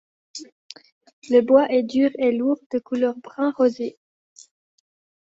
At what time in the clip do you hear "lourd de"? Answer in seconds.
2.31-2.79